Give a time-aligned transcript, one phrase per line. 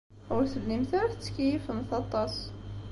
[0.35, 2.35] Ur tellimt ara tettkeyyifemt aṭas.